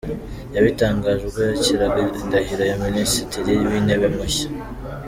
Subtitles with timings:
[0.55, 4.47] Yabitangaje ubwo yakiraga indahiro ya Minisitiri w’Intebe mushya.